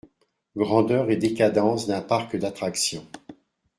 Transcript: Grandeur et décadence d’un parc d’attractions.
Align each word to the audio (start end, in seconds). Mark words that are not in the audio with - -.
Grandeur 0.57 1.11
et 1.11 1.15
décadence 1.15 1.85
d’un 1.85 2.01
parc 2.01 2.35
d’attractions. 2.35 3.05